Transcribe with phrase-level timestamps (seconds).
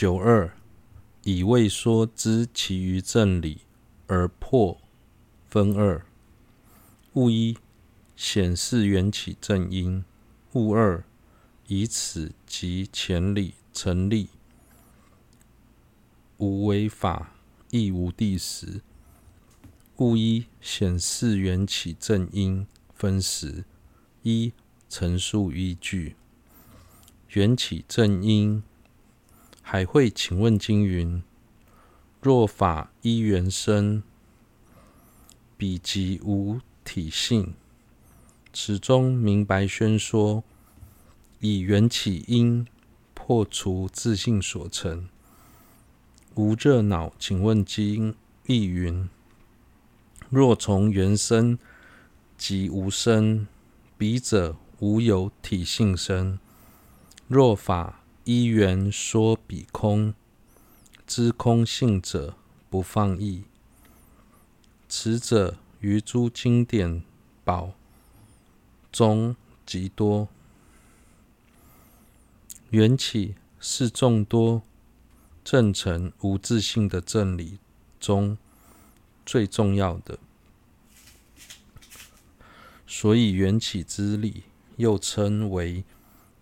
[0.00, 0.56] 九二，
[1.24, 3.66] 以未说之其余正理
[4.06, 4.80] 而破
[5.46, 6.06] 分二。
[7.12, 7.58] 物一，
[8.16, 10.02] 显示缘起正因；
[10.54, 11.04] 物二，
[11.66, 14.30] 以此及前理成立，
[16.38, 17.34] 无为法，
[17.68, 18.80] 亦无第时。
[19.98, 23.66] 物一，显示缘起正因，分时。
[24.22, 24.54] 一、
[24.88, 26.16] 陈述依据。
[27.28, 28.62] 缘起正因。
[29.72, 31.22] 还会请问经云：
[32.20, 34.02] 若法依缘生，
[35.56, 37.54] 彼即无体性。
[38.52, 40.42] 此中明白宣说，
[41.38, 42.66] 以缘起因
[43.14, 45.08] 破除自性所成。
[46.34, 48.16] 无热恼请问经
[48.48, 49.08] 亦云：
[50.30, 51.56] 若从缘生，
[52.36, 53.46] 即无生，
[53.96, 56.40] 彼者无有体性生。
[57.28, 60.14] 若法一缘说彼空，
[61.06, 62.36] 知空性者
[62.68, 63.44] 不放逸。
[64.88, 67.02] 此者于诸经典
[67.44, 67.72] 宝
[68.92, 70.28] 中极多。
[72.70, 74.62] 缘起是众多
[75.42, 77.58] 正成无自性的正理
[77.98, 78.36] 中
[79.24, 80.18] 最重要的，
[82.86, 84.42] 所以缘起之理
[84.76, 85.84] 又称为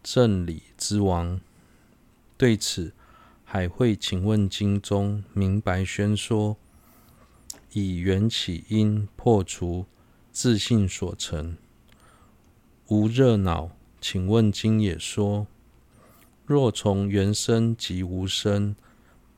[0.03, 1.41] 正理之王。
[2.39, 2.84] 对此，
[3.44, 6.56] 《海会请问经》中明白宣说，
[7.72, 9.86] 以缘起因破除
[10.30, 11.56] 自信所成。
[12.86, 15.48] 无热恼请问经也说：
[16.47, 18.77] 若从缘生即无生，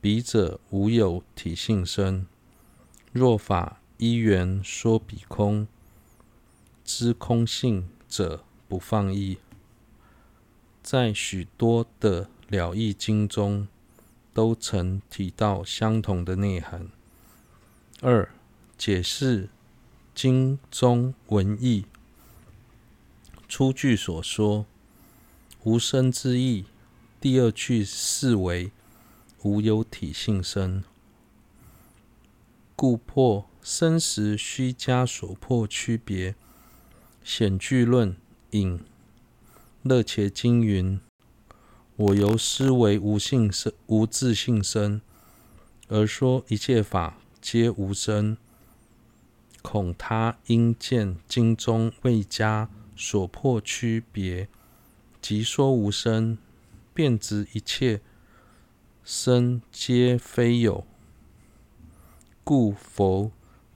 [0.02, 2.26] 彼者无有体性生。
[3.12, 5.66] 若法依缘说彼空，
[6.84, 9.38] 知空性者不放逸。
[10.82, 13.66] 在许多的了义经中
[14.34, 16.88] 都曾提到相同的内涵。
[18.02, 18.28] 二、
[18.76, 19.48] 解释
[20.14, 21.86] 经中文义。
[23.48, 24.66] 初句所说
[25.62, 26.64] 无生之意，
[27.20, 28.72] 第二句视为
[29.42, 30.84] 无有体性生，
[32.76, 36.34] 故破生时虚加所破区别。
[37.22, 38.16] 显句论
[38.50, 38.80] 引
[39.82, 41.00] 乐且经云。
[42.00, 45.02] 我由思惟无性生、无自性生，
[45.88, 48.38] 而说一切法皆无生，
[49.60, 54.48] 恐他因见经中未加所破区别，
[55.20, 56.38] 即说无生，
[56.94, 58.00] 便执一切
[59.04, 60.86] 生皆非有，
[62.42, 63.30] 故佛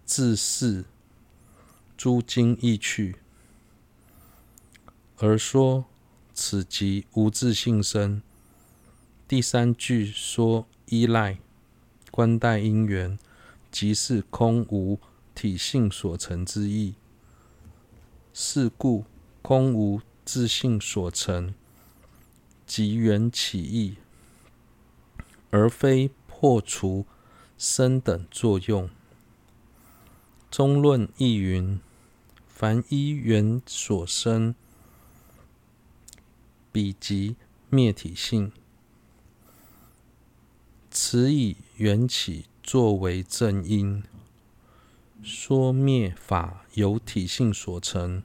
[0.06, 0.86] 自释
[1.94, 3.16] 诸经义趣，
[5.18, 5.84] 而说。
[6.34, 8.20] 此即无自性生。
[9.28, 11.38] 第三句说依赖
[12.10, 13.18] 观待因缘，
[13.70, 14.98] 即是空无
[15.34, 16.94] 体性所成之意。
[18.32, 19.04] 是故
[19.42, 21.54] 空无自性所成，
[22.66, 23.96] 即缘起义，
[25.50, 27.06] 而非破除
[27.56, 28.90] 生等作用。
[30.50, 31.80] 中论亦云：
[32.48, 34.56] 凡依缘所生。
[36.74, 37.36] 彼即
[37.70, 38.50] 灭体性，
[40.90, 44.02] 此以缘起作为正因，
[45.22, 48.24] 说灭法由体性所成，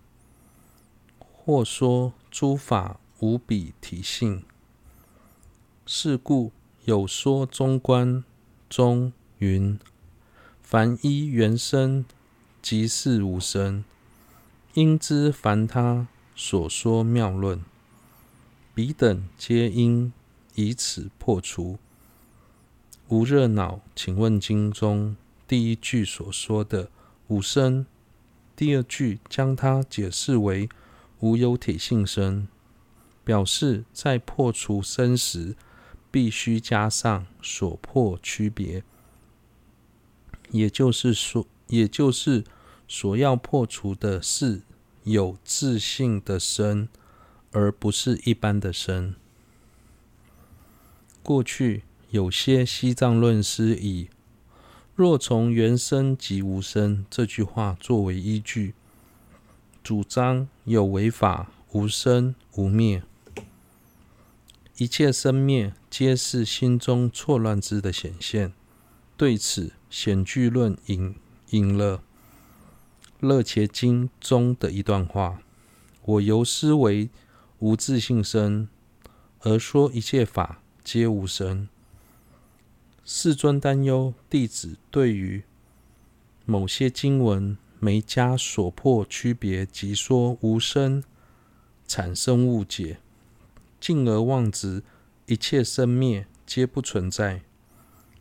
[1.20, 4.44] 或说诸法无彼体性。
[5.86, 6.52] 是故
[6.86, 8.24] 有说中观
[8.68, 9.78] 中云：
[10.64, 12.04] 凡依缘生，
[12.64, 13.86] 即是无生。
[14.74, 17.64] 应知凡他所说妙论。
[18.82, 20.14] 彼等皆应
[20.56, 21.78] 以此破除。
[23.10, 26.90] 无热恼请问经中第一句所说的
[27.28, 27.86] 无生，
[28.56, 30.70] 第二句将它解释为
[31.20, 32.48] 无有体性生，
[33.26, 35.58] 表示在破除生时，
[36.10, 38.86] 必须加上所破区别，
[40.52, 42.46] 也就是说，也就是
[42.88, 44.62] 所要破除的是
[45.04, 46.88] 有自信的生。
[47.52, 49.16] 而不是一般的生。
[51.24, 54.10] 过去有些西藏论师以
[54.96, 58.74] “若从缘生即无生”这句话作为依据，
[59.84, 63.04] 主张有为法无生无灭，
[64.78, 68.54] 一切生灭皆是心中错乱之的显现。
[69.18, 71.16] 对此，显句论引
[71.50, 71.98] 引了
[73.20, 75.42] 《乐伽经》中的一段话
[76.06, 77.10] ：“我由思维。”
[77.60, 78.70] 无自性生，
[79.42, 81.68] 而说一切法皆无生，
[83.04, 85.44] 世尊担忧弟子对于
[86.46, 91.04] 某些经文没加所破区别，即说无生，
[91.86, 93.00] 产生误解，
[93.80, 94.82] 进而妄执
[95.26, 97.42] 一切生灭皆不存在，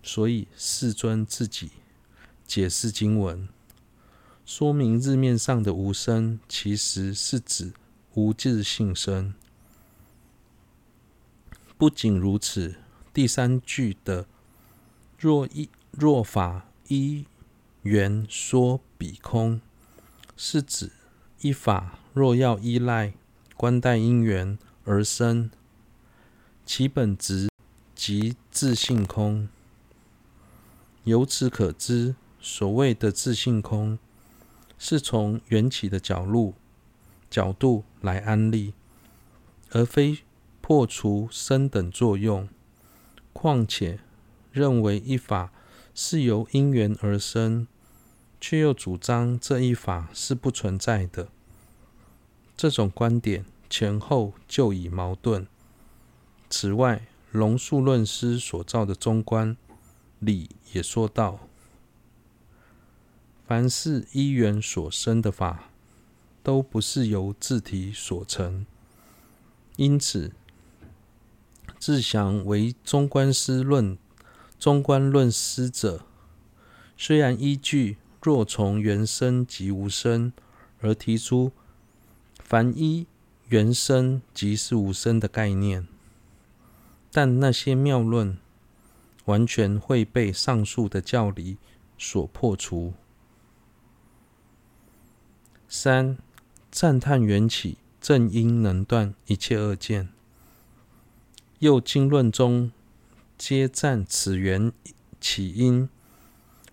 [0.02, 1.70] 所以世尊自己
[2.44, 3.48] 解释经文，
[4.44, 7.72] 说明日面上的无生，其实是指
[8.18, 9.32] 无自性生。
[11.76, 12.74] 不仅如此，
[13.14, 14.26] 第三句的
[15.16, 17.26] 若一若法依
[17.82, 19.60] 缘说彼空，
[20.36, 20.90] 是指
[21.42, 23.12] 一法若要依赖
[23.56, 25.52] 观待因缘而生，
[26.66, 27.48] 其本质
[27.94, 29.48] 即自性空。
[31.04, 33.96] 由此可知，所谓的自性空，
[34.76, 36.54] 是从缘起的角度
[37.30, 38.74] 角度来安立，
[39.70, 40.18] 而非。
[40.60, 42.46] 破除生等作用，
[43.32, 44.00] 况且
[44.52, 45.50] 认为一法
[45.94, 47.66] 是由因缘而生，
[48.38, 51.28] 却又主张这一法是不存在的。
[52.54, 55.46] 这种观点前后就已矛盾。
[56.50, 59.56] 此外，龙树论师所造的中观
[60.18, 61.38] 里也说道：
[63.46, 65.70] 凡是因缘所生的法，
[66.48, 68.64] 都不是由自体所成，
[69.76, 70.32] 因此。
[71.78, 73.98] 自祥为中观师论，
[74.58, 76.06] 中观论师者，
[76.96, 80.32] 虽然依据若从缘生即无生
[80.80, 81.52] 而提出
[82.42, 83.06] 凡依
[83.48, 85.86] 缘生即是无生的概念，
[87.12, 88.38] 但那些妙论
[89.26, 91.58] 完全会被上述的教理
[91.98, 92.94] 所破除。
[95.68, 96.16] 三、
[96.80, 100.10] 赞叹缘起正因能断一切恶见。
[101.58, 102.70] 又经论中
[103.36, 104.70] 皆赞此缘
[105.20, 105.88] 起因。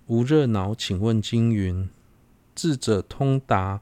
[0.05, 1.89] 无热恼请问经云：
[2.53, 3.81] 智者通达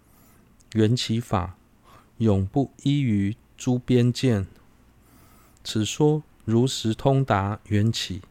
[0.75, 1.57] 缘起法，
[2.19, 4.47] 永不依于诸边见。
[5.61, 8.21] 此说如实通达缘起，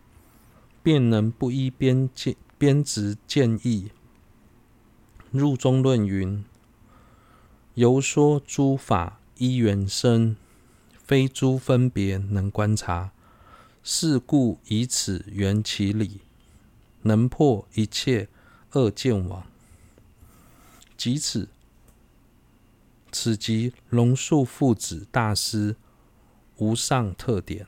[0.83, 3.91] 便能不依边见边执见义。
[5.31, 6.43] 入中论云：
[7.75, 10.37] 由说诸法依缘生。
[11.05, 13.11] 非诸分别能观察，
[13.83, 16.21] 是故以此缘起理，
[17.03, 18.29] 能破一切
[18.71, 19.45] 恶见网。
[20.97, 21.49] 即此，
[23.11, 25.77] 此即龙树父子大师
[26.57, 27.67] 无上特点。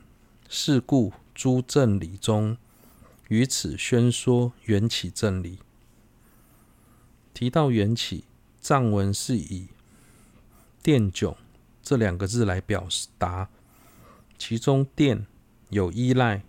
[0.49, 2.57] 是故诸正理中，
[3.27, 5.59] 于此宣说缘起正理。
[7.33, 8.23] 提到缘起，
[8.59, 9.67] 藏文是以
[10.85, 11.35] 电迥。
[11.81, 12.87] 这两个字来表
[13.17, 13.49] 达，
[14.37, 15.25] 其中“电”
[15.71, 16.43] 有依赖、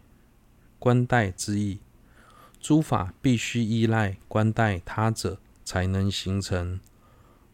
[0.79, 1.79] 关待之意。
[2.61, 6.79] 诸法必须依赖、关待他者才能形成，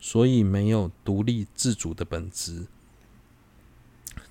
[0.01, 2.67] 所以没有独立自主的本质，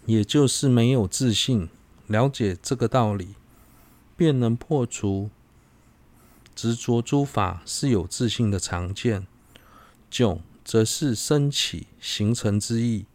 [0.05, 1.69] 也就是没有自信。
[2.07, 3.35] 了解这个道理，
[4.17, 5.29] 便能破除
[6.53, 9.25] 执着诸法是有自信的常见。
[10.11, 13.05] 迥则是生起、形成之意。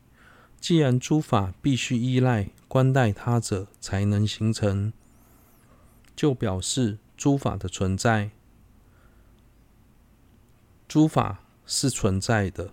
[0.59, 4.93] 既然诸法必须依赖观待他者才能形成，
[6.17, 8.31] 就表示诸法的存在，
[10.89, 12.73] 诸法是存在的，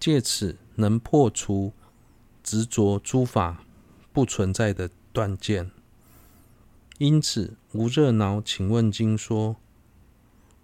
[0.00, 1.72] 借此能破除
[2.42, 3.64] 执着诸法
[4.12, 5.70] 不存在的断见。
[6.98, 9.56] 因此，无热恼请问经说，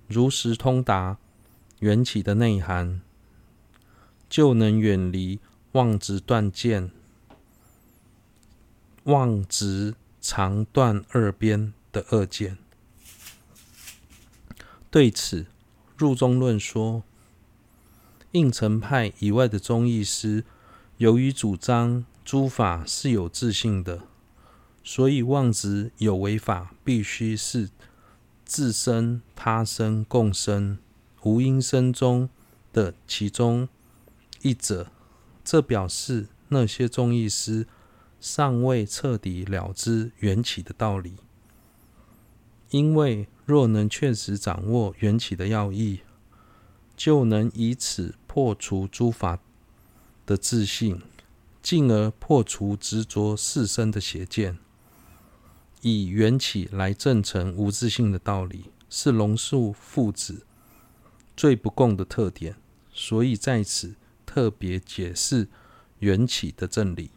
[0.06, 1.18] 如实通达
[1.80, 3.00] 缘起的内涵，
[4.28, 5.40] 就能远离。
[5.72, 6.90] 妄执断见，
[9.04, 12.56] 妄执常断二边的恶见。
[14.90, 15.46] 对此，
[15.98, 17.04] 入中论说，
[18.32, 20.42] 应成派以外的宗义师，
[20.96, 24.00] 由于主张诸法是有自性的，
[24.82, 27.68] 所以妄执有为法必须是
[28.46, 30.78] 自生、他生、共生、
[31.22, 32.28] 无因生中
[32.72, 33.68] 的其中
[34.42, 34.90] 一者。
[35.44, 37.66] 这表示那些宗义师
[38.20, 41.14] 尚未彻底了知缘起的道理，
[42.70, 46.00] 因为若能确实掌握缘起的要义，
[46.94, 49.38] 就能以此破除诸法
[50.26, 51.00] 的自信，
[51.62, 54.58] 进而破除执着四生的邪见。
[55.80, 60.44] 以缘起来证成无自信的道理，是龙树父子
[61.38, 62.56] 最不共的特点，
[62.92, 63.94] 所以在此。
[64.30, 65.48] 特别解释
[66.00, 67.10] 缘起的正理。